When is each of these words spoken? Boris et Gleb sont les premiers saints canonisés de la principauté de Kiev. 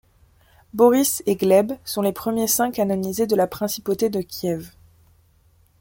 Boris 0.73 1.21
et 1.27 1.35
Gleb 1.35 1.73
sont 1.85 2.01
les 2.01 2.11
premiers 2.11 2.47
saints 2.47 2.71
canonisés 2.71 3.27
de 3.27 3.35
la 3.35 3.45
principauté 3.45 4.09
de 4.09 4.21
Kiev. 4.21 4.71